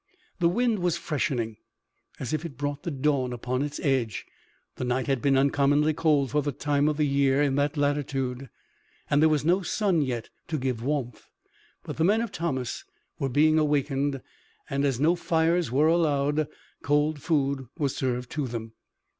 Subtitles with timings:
[0.39, 1.57] The wind was freshening,
[2.19, 4.25] as if it brought the dawn upon its edge.
[4.77, 8.49] The night had been uncommonly cold for the time of the year in that latitude,
[9.11, 11.29] and there was no sun yet to give warmth.
[11.83, 12.83] But the men of Thomas
[13.19, 14.23] were being awakened,
[14.71, 16.47] and, as no fires were allowed,
[16.81, 18.73] cold food was served to them.